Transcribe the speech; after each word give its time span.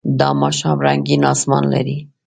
دا 0.19 0.29
ماښام 0.41 0.77
رنګین 0.85 1.21
آسمان 1.33 1.63
لري. 1.73 1.97